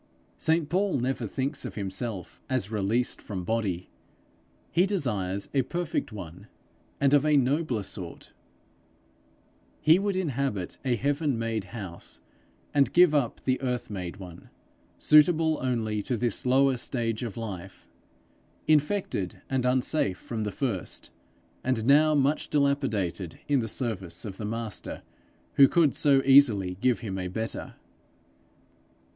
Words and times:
St 0.39 0.67
Paul 0.67 0.97
never 0.99 1.27
thinks 1.27 1.63
of 1.63 1.75
himself 1.75 2.41
as 2.49 2.71
released 2.71 3.21
from 3.21 3.43
body; 3.43 3.87
he 4.71 4.87
desires 4.87 5.47
a 5.53 5.61
perfect 5.61 6.11
one, 6.11 6.47
and 6.99 7.13
of 7.13 7.23
a 7.23 7.37
nobler 7.37 7.83
sort; 7.83 8.33
he 9.79 9.99
would 9.99 10.15
inhabit 10.15 10.79
a 10.83 10.95
heaven 10.95 11.37
made 11.37 11.65
house, 11.65 12.19
and 12.73 12.93
give 12.93 13.13
up 13.13 13.41
the 13.45 13.61
earth 13.61 13.91
made 13.91 14.17
one, 14.17 14.49
suitable 14.97 15.59
only 15.61 16.01
to 16.01 16.17
this 16.17 16.47
lower 16.47 16.77
stage 16.77 17.21
of 17.21 17.37
life, 17.37 17.87
infected 18.67 19.43
and 19.51 19.65
unsafe 19.65 20.17
from 20.17 20.45
the 20.45 20.51
first, 20.51 21.11
and 21.63 21.85
now 21.85 22.15
much 22.15 22.49
dilapidated 22.49 23.37
in 23.47 23.59
the 23.59 23.67
service 23.67 24.25
of 24.25 24.37
the 24.37 24.45
Master 24.45 25.03
who 25.57 25.67
could 25.67 25.93
so 25.93 26.23
easily 26.25 26.75
give 26.81 27.01
him 27.01 27.19
a 27.19 27.27
better. 27.27 27.75